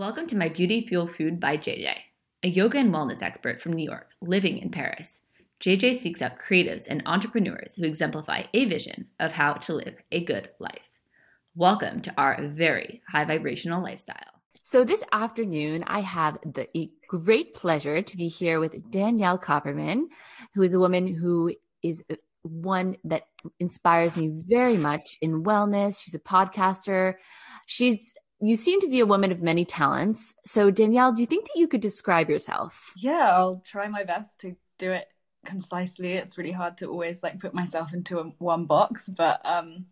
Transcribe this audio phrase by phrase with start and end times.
[0.00, 1.92] Welcome to my Beauty Fuel Food by JJ,
[2.42, 5.20] a yoga and wellness expert from New York living in Paris.
[5.62, 10.24] JJ seeks out creatives and entrepreneurs who exemplify a vision of how to live a
[10.24, 10.88] good life.
[11.54, 14.40] Welcome to our very high vibrational lifestyle.
[14.62, 16.66] So, this afternoon, I have the
[17.06, 20.04] great pleasure to be here with Danielle Copperman,
[20.54, 23.24] who is a woman who is uh, one that
[23.58, 26.02] inspires me very much in wellness.
[26.02, 27.16] She's a podcaster.
[27.66, 30.34] She's you seem to be a woman of many talents.
[30.44, 32.92] So, Danielle, do you think that you could describe yourself?
[32.96, 35.08] Yeah, I'll try my best to do it
[35.44, 36.12] concisely.
[36.12, 39.86] It's really hard to always like put myself into a, one box, but um,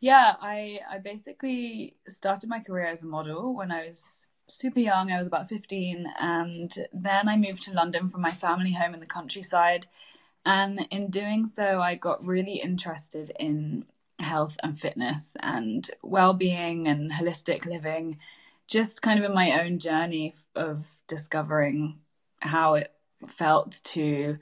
[0.00, 5.12] yeah, I I basically started my career as a model when I was super young.
[5.12, 9.00] I was about 15 and then I moved to London from my family home in
[9.00, 9.86] the countryside.
[10.44, 13.84] And in doing so, I got really interested in
[14.20, 18.18] health and fitness and well-being and holistic living
[18.66, 21.98] just kind of in my own journey of discovering
[22.40, 22.92] how it
[23.26, 24.38] felt to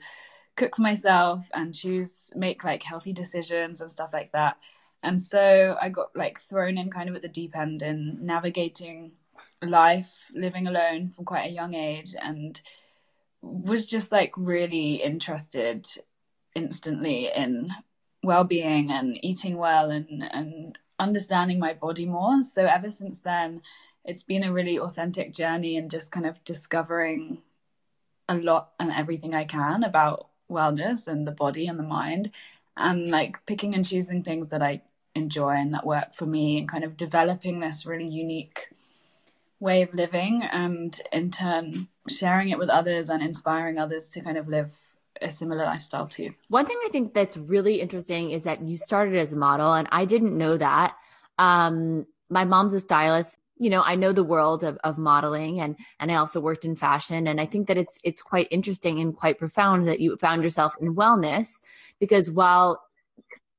[0.55, 4.57] cook for myself and choose make like healthy decisions and stuff like that.
[5.01, 9.13] And so i got like thrown in kind of at the deep end in navigating
[9.61, 12.61] life living alone from quite a young age and
[13.41, 15.87] was just like really interested
[16.55, 17.71] instantly in
[18.23, 22.41] well-being and eating well and and understanding my body more.
[22.43, 23.61] So ever since then
[24.05, 27.39] it's been a really authentic journey and just kind of discovering
[28.27, 32.31] a lot and everything i can about wellness and the body and the mind
[32.77, 34.81] and like picking and choosing things that i
[35.15, 38.69] enjoy and that work for me and kind of developing this really unique
[39.59, 44.37] way of living and in turn sharing it with others and inspiring others to kind
[44.37, 46.33] of live a similar lifestyle too.
[46.49, 49.87] One thing I think that's really interesting is that you started as a model, and
[49.91, 50.95] I didn't know that.
[51.37, 53.39] Um, my mom's a stylist.
[53.57, 56.75] You know, I know the world of, of modeling, and and I also worked in
[56.75, 60.43] fashion, and I think that it's it's quite interesting and quite profound that you found
[60.43, 61.59] yourself in wellness
[61.99, 62.81] because while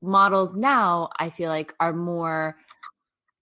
[0.03, 2.57] models now I feel like are more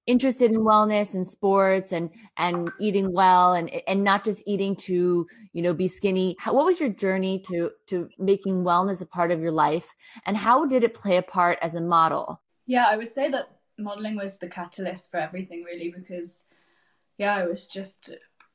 [0.09, 5.27] interested in wellness and sports and and eating well and and not just eating to
[5.53, 6.35] you know be skinny.
[6.41, 9.95] How, what was your journey to to making wellness a part of your life?
[10.27, 12.41] And how did it play a part as a model?
[12.67, 16.45] Yeah i would say that modeling was the catalyst for everything really because
[17.17, 18.15] yeah i was just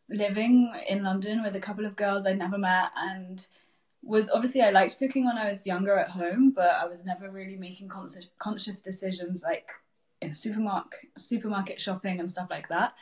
[0.10, 3.48] living in london with a couple of girls i'd never met and
[4.04, 7.32] was obviously I liked cooking when I was younger at home, but I was never
[7.32, 9.70] really making conscious conscious decisions like
[10.32, 12.94] supermarket supermarket shopping and stuff like that.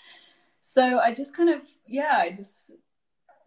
[0.62, 2.72] So I just kind of yeah, I just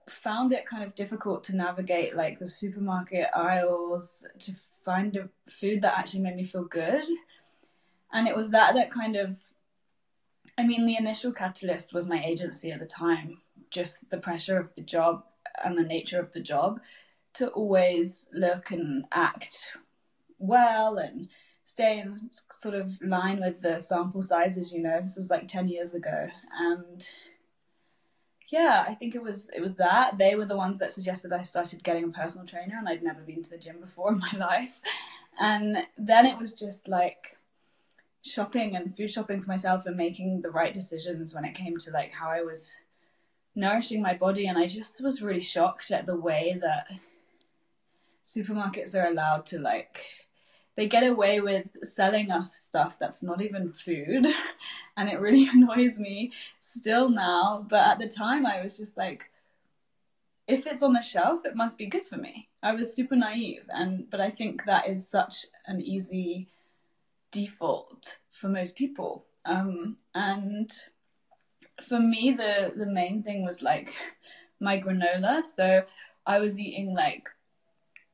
[0.08, 4.52] found it kind of difficult to navigate like the supermarket aisles to
[4.84, 7.04] find a food that actually made me feel good.
[8.12, 9.38] And it was that that kind of
[10.58, 13.38] I mean the initial catalyst was my agency at the time,
[13.70, 15.24] just the pressure of the job
[15.64, 16.80] and the nature of the job
[17.34, 19.76] to always look and act
[20.38, 21.28] well and
[21.64, 22.18] stay in
[22.52, 25.00] sort of line with the sample sizes you know.
[25.00, 26.28] This was like 10 years ago
[26.60, 27.08] and
[28.50, 30.18] yeah i think it was it was that.
[30.18, 33.22] They were the ones that suggested i started getting a personal trainer and i'd never
[33.22, 34.80] been to the gym before in my life.
[35.40, 37.36] And then it was just like
[38.22, 41.90] shopping and food shopping for myself and making the right decisions when it came to
[41.90, 42.76] like how i was
[43.54, 44.46] nourishing my body.
[44.46, 46.90] And i just was really shocked at the way that
[48.22, 50.00] supermarkets are allowed to like
[50.76, 54.26] they get away with selling us stuff that's not even food
[54.96, 59.30] and it really annoys me still now but at the time i was just like
[60.46, 62.48] if it's on the shelf it must be good for me.
[62.62, 66.48] I was super naive and but i think that is such an easy
[67.30, 69.26] default for most people.
[69.44, 70.72] Um, and
[71.82, 73.92] for me the the main thing was like
[74.60, 75.44] my granola.
[75.44, 75.82] So
[76.26, 77.28] i was eating like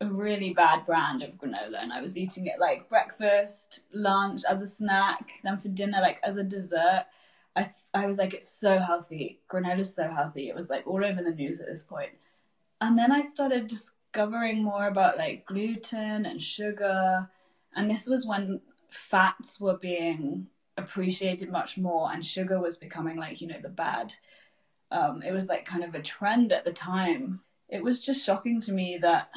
[0.01, 4.63] a really bad brand of granola and I was eating it like breakfast, lunch, as
[4.63, 7.05] a snack, then for dinner, like as a dessert.
[7.55, 9.41] I, I was like, it's so healthy.
[9.51, 10.49] Granola's so healthy.
[10.49, 12.13] It was like all over the news at this point.
[12.81, 17.29] And then I started discovering more about like gluten and sugar.
[17.77, 18.61] And this was when
[18.91, 20.47] fats were being
[20.79, 24.15] appreciated much more and sugar was becoming like, you know, the bad.
[24.91, 27.41] Um, it was like kind of a trend at the time.
[27.69, 29.31] It was just shocking to me that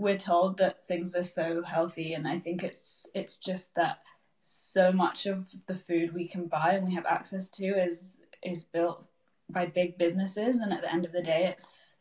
[0.00, 4.00] we're told that things are so healthy and i think it's it's just that
[4.42, 8.64] so much of the food we can buy and we have access to is is
[8.64, 9.04] built
[9.50, 11.96] by big businesses and at the end of the day it's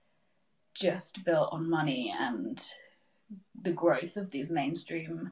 [0.74, 2.74] just built on money and
[3.62, 5.32] the growth of these mainstream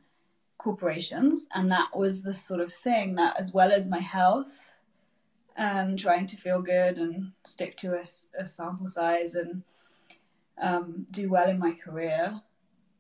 [0.57, 1.47] corporations.
[1.53, 4.73] And that was the sort of thing that as well as my health
[5.55, 8.03] and trying to feel good and stick to a,
[8.37, 9.63] a sample size and
[10.61, 12.41] um, do well in my career,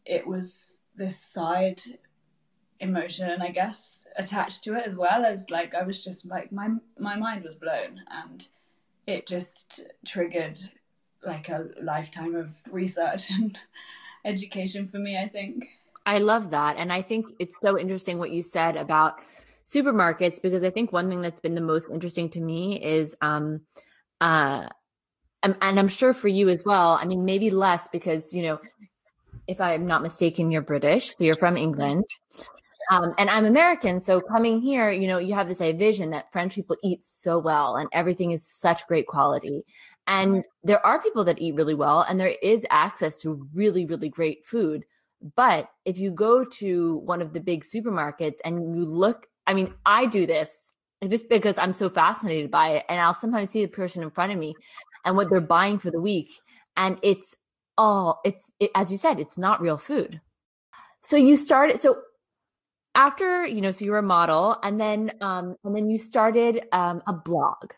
[0.07, 1.81] it was this side
[2.79, 6.69] emotion, I guess, attached to it as well as like I was just like my
[6.97, 8.47] my mind was blown and
[9.05, 10.57] it just triggered
[11.23, 13.59] like a lifetime of research and
[14.25, 15.65] education for me, I think.
[16.05, 16.77] I love that.
[16.77, 19.19] And I think it's so interesting what you said about
[19.65, 23.61] supermarkets because I think one thing that's been the most interesting to me is um
[24.21, 24.67] uh
[25.43, 26.97] and, and I'm sure for you as well.
[26.99, 28.59] I mean, maybe less because, you know,
[29.47, 32.03] if I'm not mistaken, you're British, so you're from England.
[32.91, 33.99] Um, and I'm American.
[33.99, 37.75] So coming here, you know, you have this vision that French people eat so well
[37.75, 39.63] and everything is such great quality.
[40.05, 44.07] And there are people that eat really well and there is access to really, really
[44.07, 44.85] great food.
[45.35, 49.73] But if you go to one of the big supermarkets and you look, I mean,
[49.85, 50.73] I do this
[51.09, 52.85] just because I'm so fascinated by it.
[52.87, 54.55] And I'll sometimes see the person in front of me
[55.03, 56.31] and what they're buying for the week.
[56.77, 57.35] And it's
[57.77, 60.21] all, it's, it, as you said, it's not real food.
[61.01, 61.99] So you started, so
[62.95, 66.65] after, you know, so you were a model and then, um, and then you started
[66.71, 67.73] um, a blog.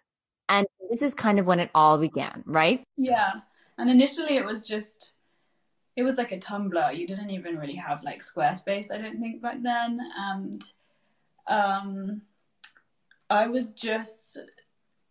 [0.48, 2.84] And this is kind of when it all began, right?
[2.98, 3.34] Yeah.
[3.78, 5.14] And initially it was just,
[5.96, 6.98] it was like a Tumblr.
[6.98, 10.00] You didn't even really have like Squarespace, I don't think, back then.
[10.18, 10.64] And
[11.48, 12.22] um,
[13.30, 14.40] I was just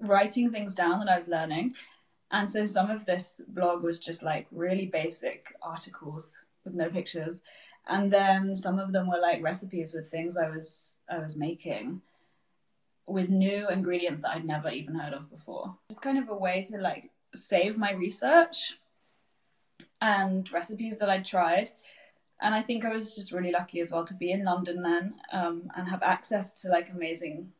[0.01, 1.75] writing things down that I was learning.
[2.31, 7.43] And so some of this blog was just like really basic articles with no pictures.
[7.89, 12.03] And then some of them were like recipes with things I was I was making
[13.07, 15.75] with new ingredients that I'd never even heard of before.
[15.89, 18.79] Just kind of a way to like save my research
[20.01, 21.71] and recipes that I'd tried.
[22.41, 25.15] And I think I was just really lucky as well to be in London then
[25.33, 27.53] um, and have access to like amazing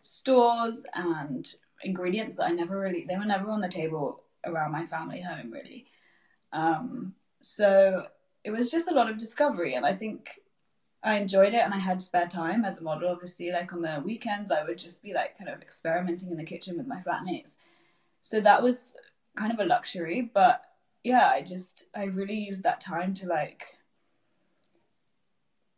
[0.00, 4.86] stores and ingredients that I never really, they were never on the table around my
[4.86, 5.86] family home really.
[6.52, 8.06] Um, so
[8.44, 9.74] it was just a lot of discovery.
[9.74, 10.40] And I think
[11.02, 13.10] I enjoyed it and I had spare time as a model.
[13.10, 16.44] Obviously, like on the weekends, I would just be like kind of experimenting in the
[16.44, 17.56] kitchen with my flatmates.
[18.20, 18.94] So that was
[19.36, 20.30] kind of a luxury.
[20.32, 20.64] But
[21.02, 23.64] yeah, I just, I really used that time to like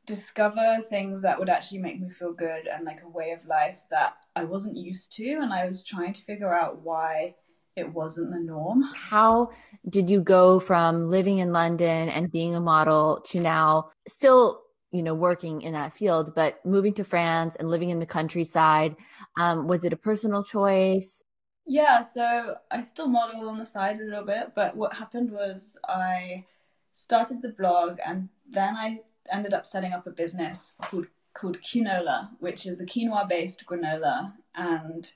[0.06, 3.78] discover things that would actually make me feel good and like a way of life
[3.90, 5.38] that I wasn't used to.
[5.40, 7.34] And I was trying to figure out why
[7.76, 8.82] it wasn't the norm.
[8.94, 9.50] How
[9.88, 14.60] did you go from living in London and being a model to now still
[14.94, 18.94] you know, working in that field, but moving to France and living in the countryside,
[19.36, 21.24] um, was it a personal choice?
[21.66, 25.76] Yeah, so I still model on the side a little bit, but what happened was
[25.88, 26.44] I
[26.92, 28.98] started the blog and then I
[29.32, 34.34] ended up setting up a business called called Quinola, which is a quinoa based granola
[34.54, 35.12] and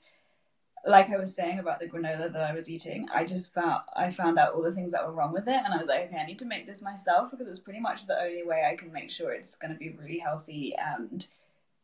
[0.85, 4.09] like I was saying about the granola that I was eating, I just found I
[4.09, 6.19] found out all the things that were wrong with it, and I was like, okay,
[6.19, 8.91] I need to make this myself because it's pretty much the only way I can
[8.91, 11.25] make sure it's going to be really healthy and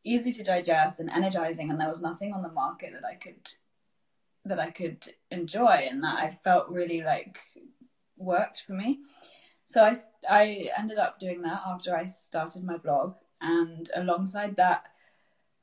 [0.03, 1.69] easy to digest and energizing.
[1.69, 3.51] And there was nothing on the market that I could
[4.45, 7.37] that I could enjoy, and that I felt really like
[8.17, 8.99] worked for me.
[9.65, 9.95] So I
[10.29, 14.87] I ended up doing that after I started my blog, and alongside that,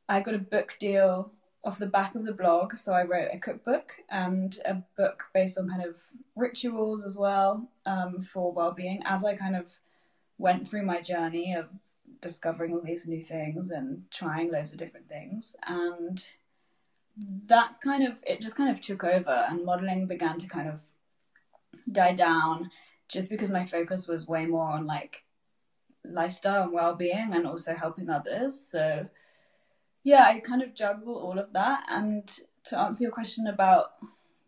[0.09, 1.33] I got a book deal
[1.65, 2.75] off the back of the blog.
[2.75, 6.01] So I wrote a cookbook and a book based on kind of
[6.35, 9.79] rituals as well um, for well-being as I kind of
[10.39, 11.69] went through my journey of
[12.21, 16.27] discovering all these new things and trying loads of different things and
[17.47, 20.83] that's kind of it just kind of took over and modeling began to kind of
[21.91, 22.71] die down
[23.09, 25.25] just because my focus was way more on like
[26.05, 29.07] lifestyle and well-being and also helping others so
[30.05, 31.85] yeah, I kind of juggle all of that.
[31.89, 32.27] And
[32.65, 33.93] to answer your question about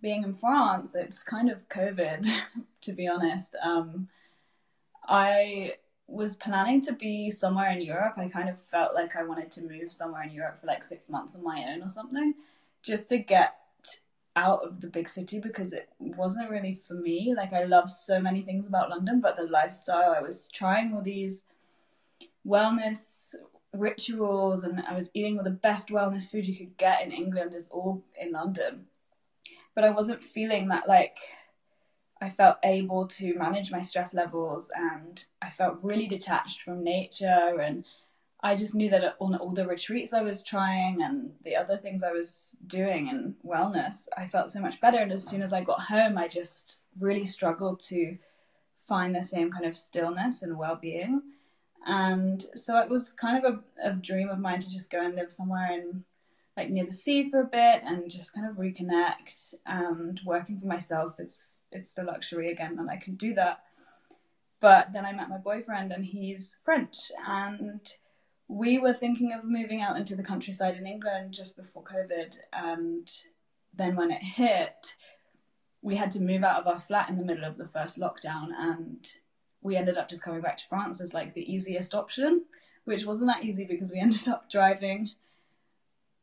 [0.02, 2.26] being in France, it's kind of COVID,
[2.82, 3.54] to be honest.
[3.62, 4.08] Um,
[5.06, 5.74] I
[6.06, 8.14] was planning to be somewhere in Europe.
[8.16, 11.08] I kind of felt like I wanted to move somewhere in Europe for like six
[11.08, 12.34] months on my own or something,
[12.82, 13.56] just to get
[14.36, 17.34] out of the big city because it wasn't really for me.
[17.36, 21.02] Like I love so many things about London, but the lifestyle, I was trying all
[21.02, 21.44] these
[22.46, 23.34] wellness
[23.72, 27.54] rituals and I was eating all the best wellness food you could get in England
[27.54, 28.86] is all in London.
[29.74, 31.16] But I wasn't feeling that like
[32.20, 37.58] I felt able to manage my stress levels and I felt really detached from nature
[37.60, 37.84] and
[38.44, 42.02] I just knew that on all the retreats I was trying and the other things
[42.02, 44.98] I was doing in wellness, I felt so much better.
[44.98, 48.18] And as soon as I got home, I just really struggled to
[48.86, 51.22] find the same kind of stillness and well being.
[51.86, 55.16] And so it was kind of a, a dream of mine to just go and
[55.16, 56.04] live somewhere in
[56.54, 60.66] like near the sea for a bit and just kind of reconnect and working for
[60.66, 63.64] myself it's it's the luxury again that I can do that
[64.60, 67.80] but then I met my boyfriend and he's French and
[68.54, 73.10] we were thinking of moving out into the countryside in England just before COVID and
[73.74, 74.94] then when it hit
[75.82, 78.50] we had to move out of our flat in the middle of the first lockdown
[78.56, 79.14] and
[79.60, 82.44] we ended up just coming back to France as like the easiest option
[82.84, 85.10] which wasn't that easy because we ended up driving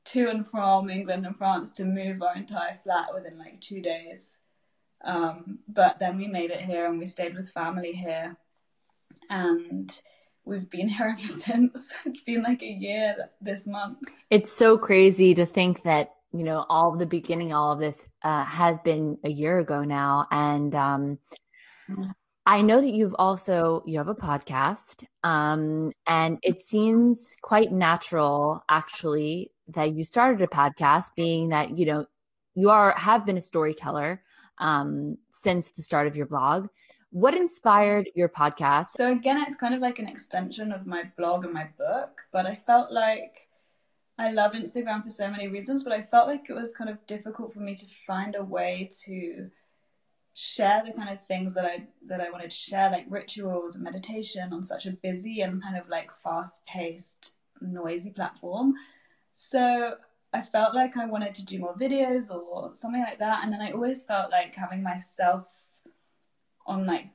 [0.06, 4.38] to and from England and France to move our entire flat within like two days.
[5.04, 8.36] Um, but then we made it here and we stayed with family here.
[9.30, 10.02] And
[10.46, 11.94] we've been here ever since.
[12.06, 14.00] It's been like a year this month.
[14.30, 18.46] It's so crazy to think that, you know, all the beginning, all of this uh,
[18.46, 20.28] has been a year ago now.
[20.32, 21.20] And um.
[22.46, 28.64] I know that you've also you have a podcast, um, and it seems quite natural,
[28.68, 32.06] actually, that you started a podcast, being that you know
[32.56, 34.24] you are have been a storyteller
[34.58, 36.68] um, since the start of your blog.
[37.12, 38.88] What inspired your podcast?
[38.88, 42.46] So again, it's kind of like an extension of my blog and my book, but
[42.46, 43.50] I felt like
[44.18, 47.06] I love Instagram for so many reasons, but I felt like it was kind of
[47.08, 49.50] difficult for me to find a way to
[50.36, 53.84] share the kind of things that I that I wanted to share, like rituals and
[53.84, 58.76] meditation, on such a busy and kind of like fast paced, noisy platform.
[59.34, 59.96] So
[60.32, 63.62] I felt like I wanted to do more videos or something like that, and then
[63.62, 65.71] I always felt like having myself
[66.66, 67.08] on like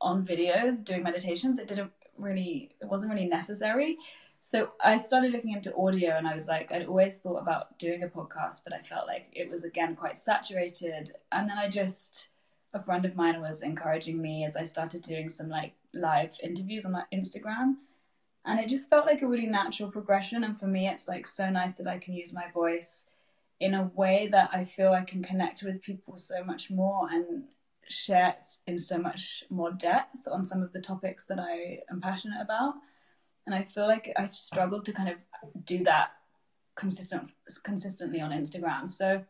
[0.00, 1.58] on videos doing meditations.
[1.58, 3.98] It didn't really, it wasn't really necessary.
[4.40, 8.04] So I started looking into audio, and I was like, I'd always thought about doing
[8.04, 11.12] a podcast, but I felt like it was again quite saturated.
[11.32, 12.28] And then I just
[12.74, 16.84] a friend of mine was encouraging me as I started doing some like live interviews
[16.84, 17.76] on my Instagram.
[18.44, 20.44] And it just felt like a really natural progression.
[20.44, 23.06] And for me, it's like so nice that I can use my voice
[23.60, 27.44] in a way that I feel I can connect with people so much more and
[27.88, 28.34] share
[28.66, 32.74] in so much more depth on some of the topics that I am passionate about.
[33.46, 35.16] And I feel like I struggled to kind of
[35.64, 36.10] do that
[36.76, 37.32] consistent
[37.64, 38.90] consistently on Instagram.
[38.90, 39.24] So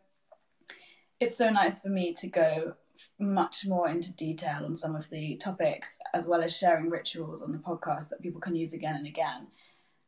[1.21, 2.75] it's so nice for me to go
[3.19, 7.53] much more into detail on some of the topics, as well as sharing rituals on
[7.53, 9.47] the podcast that people can use again and again.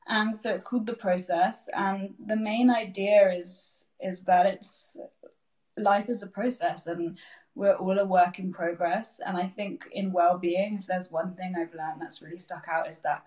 [0.08, 4.96] And so it's called the process, and the main idea is is that it's
[5.76, 7.16] life is a process, and
[7.54, 9.20] we're all a work in progress.
[9.24, 12.88] And I think in well-being, if there's one thing I've learned that's really stuck out,
[12.88, 13.24] is that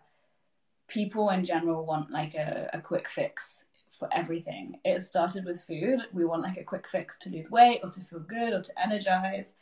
[0.88, 3.66] people in general want like a, a quick fix
[3.98, 4.80] for everything.
[4.84, 6.00] It started with food.
[6.14, 8.82] We want like a quick fix to lose weight or to feel good or to
[8.82, 9.56] energize.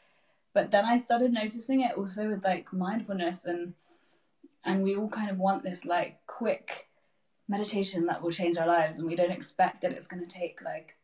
[0.53, 3.73] But then I started noticing it also with like mindfulness and
[4.63, 6.87] and we all kind of want this like quick
[7.47, 10.61] meditation that will change our lives and we don't expect that it's going to take
[10.61, 10.97] like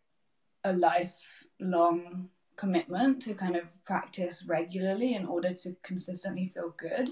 [0.63, 7.11] a lifelong commitment to kind of practice regularly in order to consistently feel good.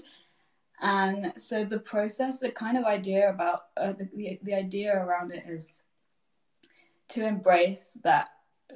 [0.80, 5.32] And so the process the kind of idea about uh, the, the, the idea around
[5.32, 5.82] it is
[7.08, 8.28] to embrace that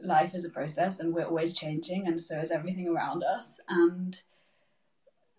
[0.02, 3.60] life is a process and we're always changing and so is everything around us.
[3.68, 4.20] And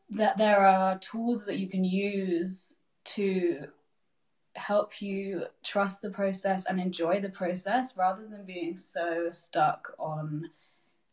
[0.10, 2.74] that there are tools that you can use
[3.04, 3.68] to
[4.56, 10.50] help you trust the process and enjoy the process rather than being so stuck on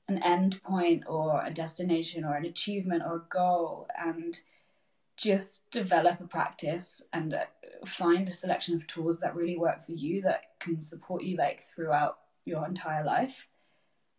[0.09, 4.41] an end point or a destination or an achievement or a goal and
[5.17, 7.45] just develop a practice and uh,
[7.85, 11.61] find a selection of tools that really work for you that can support you like
[11.61, 13.49] throughout your entire life.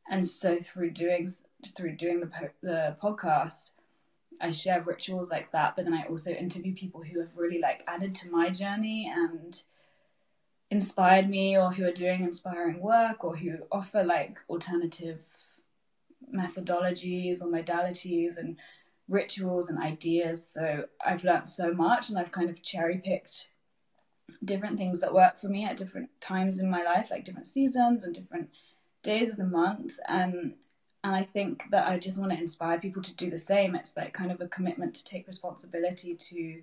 [0.10, 1.28] And so through doing
[1.76, 3.72] through doing the the podcast
[4.42, 7.84] I share rituals like that but then I also interview people who have really like
[7.88, 9.62] added to my journey and
[10.72, 15.26] inspired me or who are doing inspiring work or who offer like alternative
[16.34, 18.58] methodologies or modalities and
[19.10, 20.48] rituals and ideas.
[20.48, 23.50] So I've learned so much and I've kind of cherry picked
[24.44, 28.04] different things that work for me at different times in my life, like different seasons
[28.04, 28.50] and different
[29.04, 30.00] days of the month.
[30.08, 30.56] And
[31.04, 33.74] and I think that I just want to inspire people to do the same.
[33.74, 36.62] It's like kind of a commitment to take responsibility to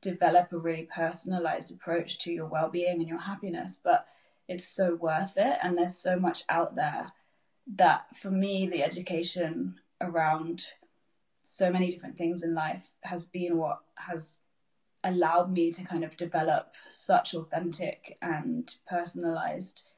[0.00, 4.06] develop a really personalized approach to your well-being and your happiness, but
[4.48, 7.12] it's so worth it and there's so much out there
[7.76, 10.64] that for me the education around
[11.42, 14.40] so many different things in life has been what has
[15.04, 19.88] allowed me to kind of develop such authentic and personalized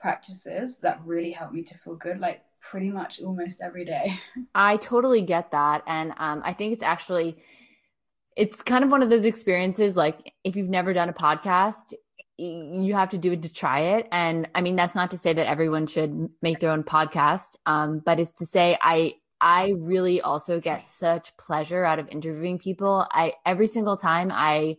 [0.00, 4.18] practices that really help me to feel good like pretty much almost every day.
[4.54, 7.36] I totally get that and um, i think it's actually
[8.36, 11.94] it's kind of one of those experiences like if you've never done a podcast
[12.38, 14.08] you have to do it to try it.
[14.12, 18.02] And I mean, that's not to say that everyone should make their own podcast, um,
[18.04, 23.06] but it's to say I I really also get such pleasure out of interviewing people.
[23.10, 24.76] I every single time I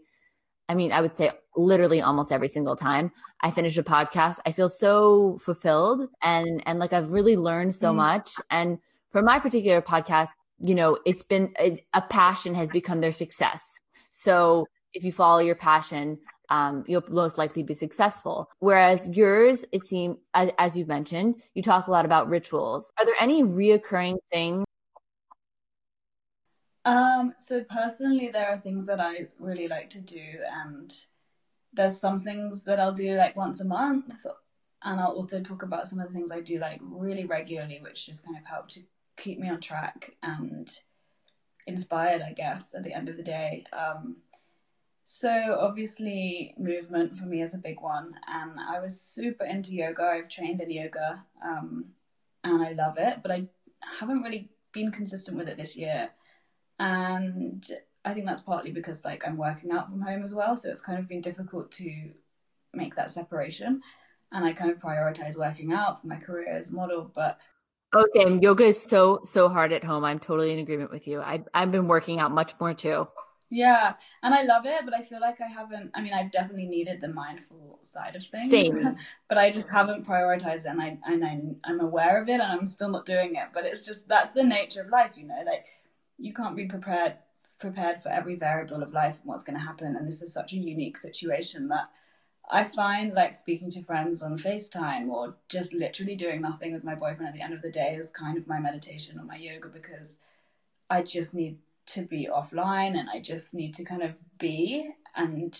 [0.69, 3.11] I mean, I would say literally almost every single time
[3.41, 7.91] I finish a podcast, I feel so fulfilled and and like I've really learned so
[7.91, 8.31] mm much.
[8.51, 8.77] And
[9.11, 13.79] for my particular podcast, you know, it's been a, a passion has become their success.
[14.11, 18.49] So if you follow your passion, um, you'll most likely be successful.
[18.59, 22.91] Whereas yours, it seems, as, as you've mentioned, you talk a lot about rituals.
[22.99, 24.65] Are there any reoccurring things?
[26.85, 30.23] Um, so personally, there are things that I really like to do,
[30.63, 30.93] and
[31.73, 34.25] there's some things that I'll do like once a month,
[34.83, 38.05] and I'll also talk about some of the things I do like really regularly, which
[38.05, 38.79] just kind of help to
[39.17, 40.69] keep me on track and
[41.65, 43.65] inspired, I guess, at the end of the day.
[43.73, 44.17] Um,
[45.09, 50.03] so obviously, movement for me is a big one, and I was super into yoga.
[50.03, 51.85] I've trained in yoga, um,
[52.43, 53.45] and I love it, but I
[53.99, 56.09] haven't really been consistent with it this year,
[56.77, 57.65] and
[58.03, 60.81] I think that's partly because like I'm working out from home as well, so it's
[60.81, 62.11] kind of been difficult to
[62.73, 63.81] make that separation,
[64.33, 67.39] and I kind of prioritize working out for my career as a model, but
[67.93, 68.41] Oh, same.
[68.41, 70.03] Yoga is so so hard at home.
[70.03, 71.21] I'm totally in agreement with you.
[71.21, 73.07] I I've been working out much more too.
[73.49, 75.91] Yeah, and I love it, but I feel like I haven't.
[75.95, 78.97] I mean, I've definitely needed the mindful side of things, Same.
[79.29, 82.43] but I just haven't prioritized it, and I and I'm, I'm aware of it, and
[82.43, 83.49] I'm still not doing it.
[83.53, 85.41] But it's just that's the nature of life, you know.
[85.45, 85.65] Like
[86.17, 87.15] you can't be prepared
[87.59, 90.51] prepared for every variable of life and what's going to happen, and this is such
[90.51, 91.89] a unique situation that
[92.49, 96.95] I find like speaking to friends on FaceTime or just literally doing nothing with my
[96.95, 99.67] boyfriend at the end of the day is kind of my meditation or my yoga
[99.67, 100.19] because
[100.89, 104.89] I just need to be offline and I just need to kind of be.
[105.15, 105.59] And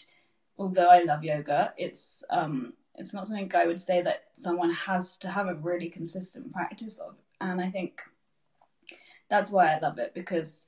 [0.58, 5.18] although I love yoga, it's um, it's not something I would say that someone has
[5.18, 7.16] to have a really consistent practice of.
[7.40, 8.02] And I think
[9.30, 10.68] that's why I love it because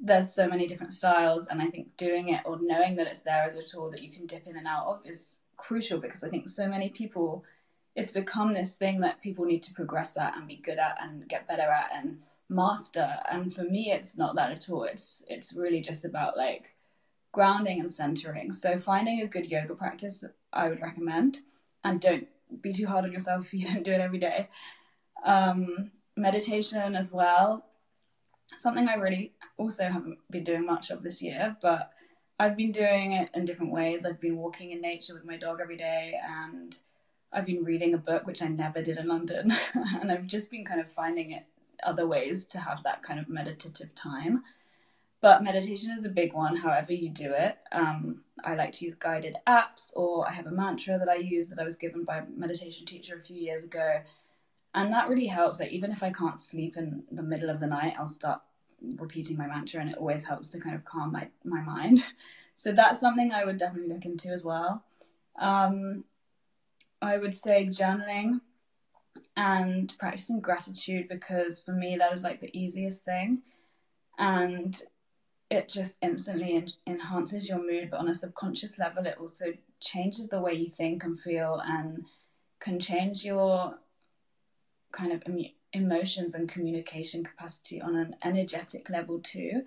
[0.00, 3.42] there's so many different styles and I think doing it or knowing that it's there
[3.42, 6.28] as a tool that you can dip in and out of is crucial because I
[6.28, 7.44] think so many people
[7.96, 11.28] it's become this thing that people need to progress at and be good at and
[11.28, 12.18] get better at and
[12.48, 14.84] master and for me it's not that at all.
[14.84, 16.74] It's it's really just about like
[17.32, 18.52] grounding and centering.
[18.52, 21.40] So finding a good yoga practice i would recommend.
[21.84, 22.26] And don't
[22.62, 24.48] be too hard on yourself if you don't do it every day.
[25.24, 27.64] Um, meditation as well.
[28.56, 31.90] Something i really also haven't been doing much of this year but
[32.38, 34.04] i've been doing it in different ways.
[34.04, 36.76] I've been walking in nature with my dog every day and
[37.32, 39.52] I've been reading a book which I never did in London,
[40.00, 41.44] and I've just been kind of finding it
[41.84, 44.42] other ways to have that kind of meditative time.
[45.20, 47.58] But meditation is a big one, however you do it.
[47.72, 51.48] Um, I like to use guided apps, or I have a mantra that I use
[51.48, 54.00] that I was given by a meditation teacher a few years ago.
[54.74, 55.58] And that really helps.
[55.58, 58.42] Like, even if I can't sleep in the middle of the night, I'll start
[58.96, 62.04] repeating my mantra, and it always helps to kind of calm my, my mind.
[62.54, 64.82] So, that's something I would definitely look into as well.
[65.38, 66.02] Um,
[67.00, 68.40] I would say journaling
[69.38, 73.40] and practicing gratitude because for me that is like the easiest thing.
[74.18, 74.82] And
[75.48, 79.46] it just instantly en- enhances your mood but on a subconscious level it also
[79.80, 82.04] changes the way you think and feel and
[82.58, 83.78] can change your
[84.90, 89.62] kind of em- emotions and communication capacity on an energetic level too.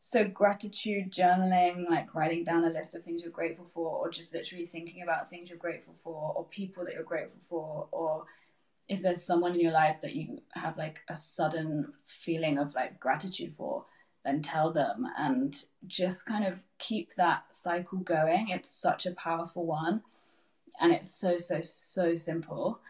[0.00, 4.34] So gratitude journaling like writing down a list of things you're grateful for or just
[4.34, 8.24] literally thinking about things you're grateful for or people that you're grateful for or
[8.88, 13.00] if there's someone in your life that you have like a sudden feeling of like
[13.00, 13.84] gratitude for
[14.24, 18.50] then tell them and just kind of keep that cycle going.
[18.50, 20.02] It's such a powerful one
[20.80, 22.80] and it's so so so simple.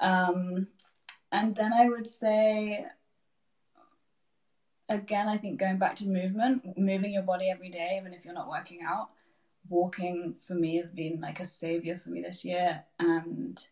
[0.00, 0.68] Um,
[1.32, 2.84] and then i would say
[4.88, 8.34] again i think going back to movement moving your body every day even if you're
[8.34, 9.08] not working out
[9.68, 12.84] walking for me has been like a savior for me this year.
[12.98, 13.66] And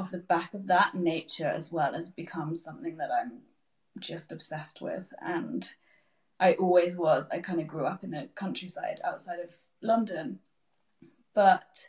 [0.00, 3.40] off the back of that, nature as well has become something that I'm
[3.98, 5.12] just obsessed with.
[5.20, 5.70] And
[6.40, 7.28] I always was.
[7.30, 10.38] I kind of grew up in the countryside outside of London.
[11.34, 11.88] But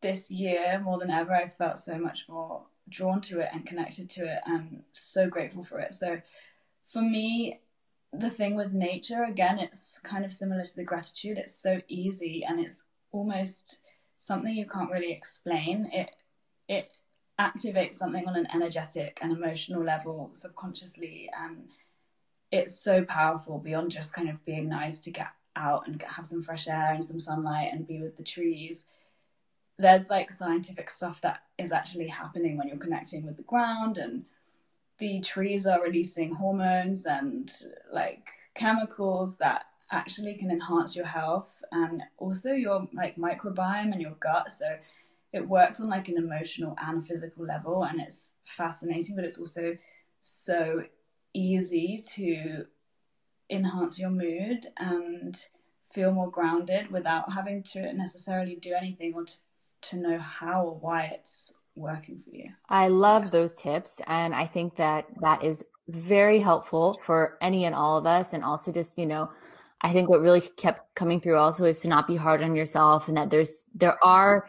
[0.00, 4.08] this year, more than ever, I felt so much more drawn to it and connected
[4.10, 5.92] to it and so grateful for it.
[5.92, 6.20] So
[6.82, 7.60] for me,
[8.14, 11.38] the thing with nature, again, it's kind of similar to the gratitude.
[11.38, 13.80] It's so easy and it's almost
[14.16, 15.90] something you can't really explain.
[15.92, 16.10] It
[16.68, 16.92] it
[17.38, 21.68] activate something on an energetic and emotional level subconsciously and
[22.52, 26.42] it's so powerful beyond just kind of being nice to get out and have some
[26.42, 28.86] fresh air and some sunlight and be with the trees.
[29.78, 34.24] There's like scientific stuff that is actually happening when you're connecting with the ground and
[34.98, 37.50] the trees are releasing hormones and
[37.90, 44.16] like chemicals that actually can enhance your health and also your like microbiome and your
[44.20, 44.52] gut.
[44.52, 44.66] So
[45.32, 49.76] it works on like an emotional and physical level and it's fascinating but it's also
[50.20, 50.82] so
[51.34, 52.64] easy to
[53.50, 55.46] enhance your mood and
[55.84, 59.34] feel more grounded without having to necessarily do anything or to,
[59.82, 62.50] to know how or why it's working for you.
[62.68, 63.32] I love yes.
[63.32, 64.00] those tips.
[64.06, 68.32] And I think that that is very helpful for any and all of us.
[68.32, 69.30] And also just, you know,
[69.80, 73.08] I think what really kept coming through also is to not be hard on yourself
[73.08, 74.48] and that there's, there are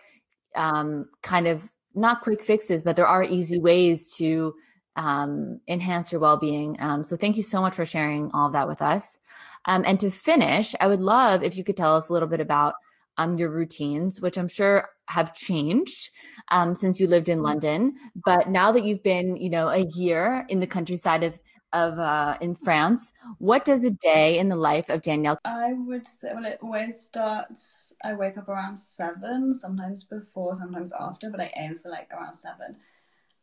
[0.56, 4.54] um, kind of not quick fixes, but there are easy ways to
[4.96, 6.78] um, enhance your well-being.
[6.80, 9.20] Um, so thank you so much for sharing all of that with us.
[9.66, 12.42] Um, and to finish, I would love if you could tell us a little bit
[12.42, 12.74] about
[13.18, 16.10] um, your routines, which I'm sure have changed
[16.50, 17.46] um, since you lived in mm-hmm.
[17.46, 17.94] London.
[18.26, 21.38] But now that you've been, you know, a year in the countryside of
[21.74, 25.40] of uh, in France, what does a day in the life of Danielle?
[25.44, 27.94] I would say, well, it always starts.
[28.04, 32.36] I wake up around seven, sometimes before, sometimes after, but I aim for like around
[32.36, 32.78] seven.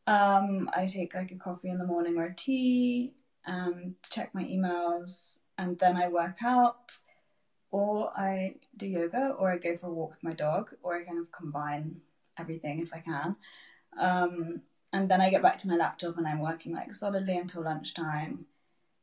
[0.06, 3.12] Um, I take like a coffee in the morning or a tea
[3.46, 6.92] and check my emails, and then I work out
[7.70, 11.04] or I do yoga, or I go for a walk with my dog, or I
[11.04, 12.00] kind of combine
[12.36, 13.36] everything if I can.
[13.98, 17.62] Um, and then I get back to my laptop and I'm working like solidly until
[17.62, 18.46] lunchtime.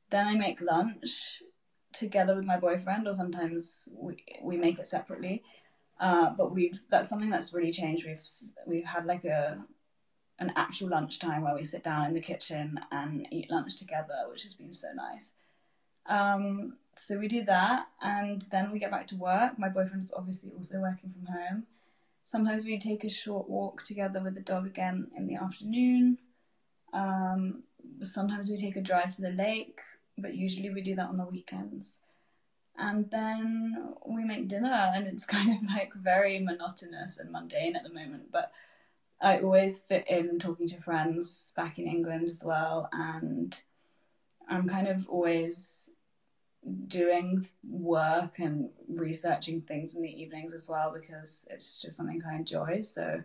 [0.10, 1.42] Then I make lunch
[1.94, 5.44] together with my boyfriend, or sometimes we, we make it separately.
[6.00, 8.06] Uh, but we've that's something that's really changed.
[8.06, 8.24] We've
[8.66, 9.58] we've had like a
[10.40, 14.44] an actual lunchtime where we sit down in the kitchen and eat lunch together, which
[14.44, 15.34] has been so nice.
[16.06, 19.58] Um, so we do that, and then we get back to work.
[19.58, 21.66] My boyfriend's obviously also working from home.
[22.28, 26.18] Sometimes we take a short walk together with the dog again in the afternoon.
[26.92, 27.64] Um,
[28.02, 29.80] sometimes we take a drive to the lake,
[30.18, 32.02] but usually we do that on the weekends.
[32.78, 37.84] And then we make dinner, and it's kind of like very monotonous and mundane at
[37.84, 38.30] the moment.
[38.30, 38.52] But
[39.22, 43.58] I always fit in talking to friends back in England as well, and
[44.50, 45.90] I'm kind of always
[46.88, 52.36] doing work and researching things in the evenings as well because it's just something I
[52.36, 52.82] enjoy.
[52.82, 53.24] So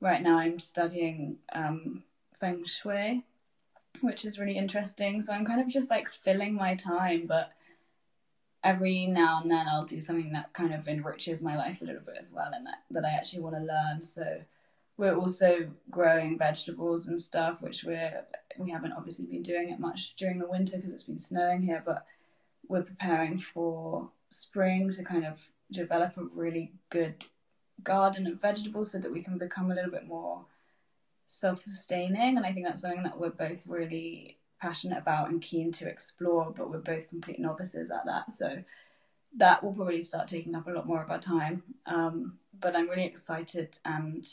[0.00, 2.02] right now I'm studying um,
[2.38, 3.24] feng shui,
[4.00, 5.20] which is really interesting.
[5.20, 7.52] So I'm kind of just like filling my time, but
[8.62, 12.02] every now and then I'll do something that kind of enriches my life a little
[12.02, 14.02] bit as well and that, that I actually want to learn.
[14.02, 14.40] So
[14.96, 18.24] we're also growing vegetables and stuff, which we're
[18.58, 21.82] we haven't obviously been doing it much during the winter because it's been snowing here,
[21.84, 22.06] but
[22.68, 27.24] we're preparing for spring to kind of develop a really good
[27.82, 30.44] garden of vegetables so that we can become a little bit more
[31.26, 32.36] self-sustaining.
[32.36, 36.52] And i think that's something that we're both really passionate about and keen to explore
[36.56, 38.32] but we're both complete novices at that.
[38.32, 38.62] So
[39.36, 41.62] that will probably start taking up a lot more of our time.
[41.86, 44.26] Um, but i'm really excited and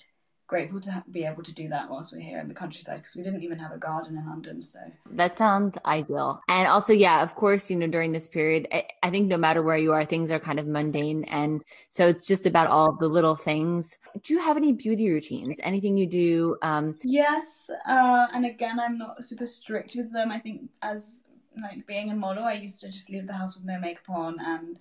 [0.53, 3.23] grateful to be able to do that whilst we're here in the countryside because we
[3.23, 4.61] didn't even have a garden in London.
[4.61, 4.77] So
[5.13, 6.43] that sounds ideal.
[6.47, 9.63] And also, yeah, of course, you know, during this period, I, I, think no matter
[9.63, 11.23] where you are, things are kind of mundane.
[11.23, 13.97] And so it's just about all the little things.
[14.21, 15.59] Do you have any beauty routines?
[15.63, 16.55] Anything you do?
[16.61, 17.71] Um, yes.
[17.87, 20.29] Uh, and again, I'm not super strict with them.
[20.29, 21.21] I think as
[21.59, 24.39] like being a model, I used to just leave the house with no makeup on
[24.39, 24.77] and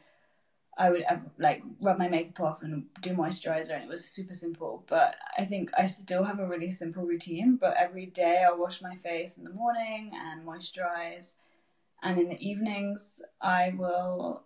[0.79, 4.35] I would ever, like rub my makeup off and do moisturizer, and it was super
[4.35, 4.85] simple.
[4.89, 7.57] But I think I still have a really simple routine.
[7.57, 11.35] But every day I wash my face in the morning and moisturize,
[12.03, 14.45] and in the evenings I will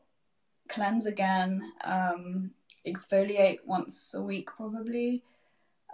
[0.68, 2.50] cleanse again, um,
[2.86, 5.22] exfoliate once a week probably.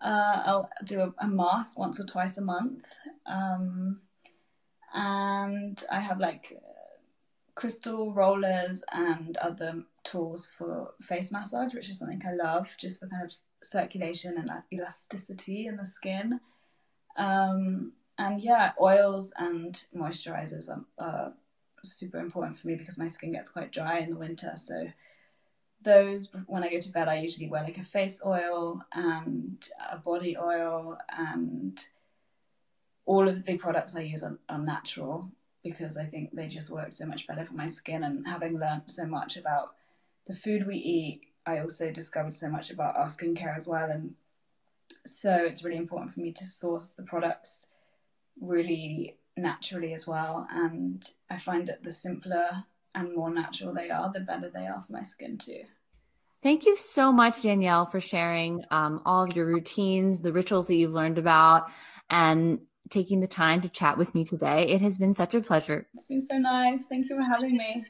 [0.03, 2.92] Uh, I'll do a, a, mask once or twice a month,
[3.25, 4.01] um,
[4.92, 6.59] and I have like
[7.62, 13.07] crystal rollers and other tools for face massage, which is something I love, just for
[13.07, 16.40] kind of circulation and elasticity in the skin.
[17.16, 21.35] Um, and yeah, oils and moisturizers are, are,
[21.85, 24.55] super important for me because my skin gets quite dry in the winter.
[24.57, 24.88] So
[25.83, 29.98] those, when I go to bed, I usually wear like a face oil and a
[29.98, 31.79] body oil, and
[33.07, 35.31] all of the products I use are, are natural
[35.62, 38.03] because I think they just work so much better for my skin.
[38.03, 39.75] And having learned so much about
[40.27, 43.90] the food we eat, I also discovered so much about our skincare as well.
[43.90, 44.14] And
[45.07, 47.66] so it's really important for me to source the products
[48.40, 50.46] really naturally as well.
[50.51, 54.83] And I find that the simpler and more natural they are, the better they are
[54.83, 55.62] for my skin too.
[56.42, 60.75] Thank you so much, Danielle, for sharing um, all of your routines, the rituals that
[60.75, 61.70] you've learned about,
[62.11, 64.68] and taking the time to chat with me today.
[64.68, 65.87] It has been such a pleasure.
[65.95, 66.87] It's been so nice.
[66.87, 67.85] Thank you for having me.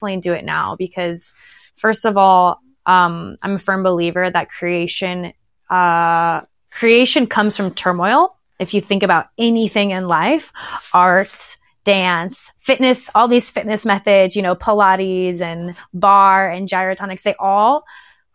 [0.00, 1.32] Do it now because
[1.74, 5.32] first of all um, i'm a firm believer that creation
[5.68, 8.34] uh, creation comes from turmoil.
[8.60, 10.52] If you think about anything in life
[10.94, 17.34] art dance fitness all these fitness methods you know pilates and barre and gyrotonics they
[17.38, 17.84] all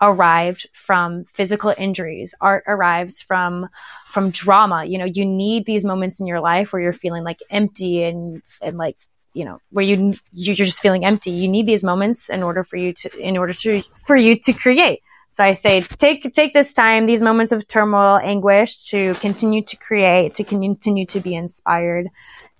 [0.02, 2.36] arrived from physical injuries.
[2.41, 3.69] Art arrives from
[4.06, 4.84] from drama.
[4.84, 8.41] You know you need these moments in your life where you're feeling like empty and
[8.62, 8.97] and like
[9.34, 11.32] you know where you you're just feeling empty.
[11.32, 14.54] You need these moments in order for you to in order to for you to
[14.54, 15.02] create.
[15.30, 19.76] So i say take take this time these moments of turmoil anguish to continue to
[19.78, 22.08] create to continue to be inspired.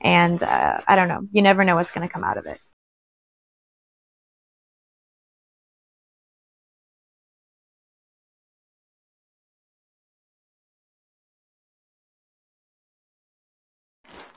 [0.01, 1.21] And uh, i don't know.
[1.31, 2.59] You never know what's going to come out of it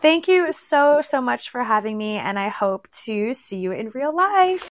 [0.03, 3.91] Thank you so, so much for having me, and I hope to see you in
[3.91, 4.69] real life.